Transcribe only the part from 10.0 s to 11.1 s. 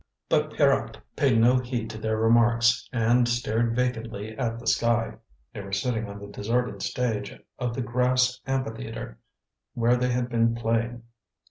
had been playing.